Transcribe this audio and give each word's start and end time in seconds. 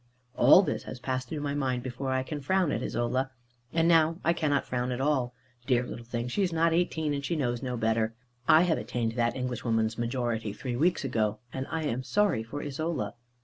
All 0.35 0.63
this 0.63 0.81
has 0.85 0.99
passed 0.99 1.29
through 1.29 1.41
my 1.41 1.53
mind, 1.53 1.83
before 1.83 2.09
I 2.11 2.23
can 2.23 2.41
frown 2.41 2.71
at 2.71 2.81
Isola. 2.81 3.29
And 3.71 3.87
now 3.87 4.17
I 4.23 4.33
cannot 4.33 4.65
frown 4.65 4.91
at 4.91 4.99
all. 4.99 5.35
Dear 5.67 5.83
little 5.85 6.05
thing, 6.07 6.27
she 6.27 6.41
is 6.41 6.51
not 6.51 6.73
eighteen, 6.73 7.13
and 7.13 7.23
she 7.23 7.35
knows 7.35 7.61
no 7.61 7.77
better. 7.77 8.15
I 8.47 8.63
have 8.63 8.79
attained 8.79 9.11
that 9.11 9.35
Englishwoman's 9.35 9.99
majority 9.99 10.53
three 10.53 10.75
weeks 10.75 11.03
ago; 11.03 11.37
and 11.53 11.67
I 11.69 11.83
am 11.83 12.01
sorry 12.01 12.41
for 12.41 12.63
Isola. 12.63 13.13